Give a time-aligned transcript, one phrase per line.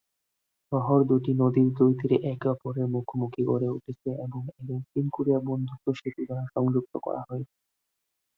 [0.71, 6.21] শহর দুটি নদীর দুই তীরে একে অপরের মুখোমুখি গড়ে উঠেছে এবং এদের চিন-কোরিয়া বন্ধুত্ব সেতু
[6.27, 7.55] দ্বারা সংযুক্ত করা হয়েছে।